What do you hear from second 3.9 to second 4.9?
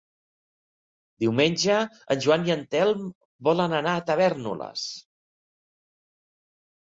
a Tavèrnoles.